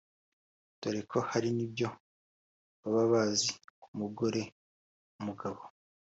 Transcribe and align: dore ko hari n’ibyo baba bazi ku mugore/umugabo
dore 0.79 1.01
ko 1.11 1.17
hari 1.31 1.49
n’ibyo 1.55 1.87
baba 2.81 3.03
bazi 3.13 3.51
ku 3.81 3.89
mugore/umugabo 3.99 5.61